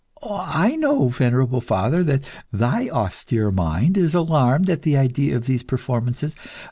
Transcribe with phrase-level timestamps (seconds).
[0.23, 5.61] I know, venerable father, that thy austere mind is alarmed at the idea of these
[5.61, 6.33] performances.